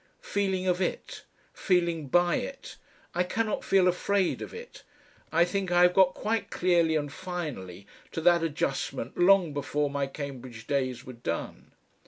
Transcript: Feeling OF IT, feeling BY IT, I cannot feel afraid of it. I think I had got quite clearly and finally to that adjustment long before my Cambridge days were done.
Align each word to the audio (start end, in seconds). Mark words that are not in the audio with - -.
Feeling 0.23 0.65
OF 0.67 0.81
IT, 0.81 1.25
feeling 1.53 2.07
BY 2.07 2.37
IT, 2.37 2.77
I 3.13 3.21
cannot 3.21 3.63
feel 3.63 3.87
afraid 3.87 4.41
of 4.41 4.51
it. 4.51 4.81
I 5.31 5.45
think 5.45 5.71
I 5.71 5.83
had 5.83 5.93
got 5.93 6.15
quite 6.15 6.49
clearly 6.49 6.95
and 6.95 7.13
finally 7.13 7.85
to 8.13 8.19
that 8.21 8.41
adjustment 8.41 9.19
long 9.19 9.53
before 9.53 9.91
my 9.91 10.07
Cambridge 10.07 10.65
days 10.65 11.05
were 11.05 11.13
done. 11.13 11.73